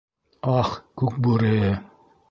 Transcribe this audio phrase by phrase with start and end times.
[0.53, 0.71] Ах,
[1.03, 1.55] Күкбүре...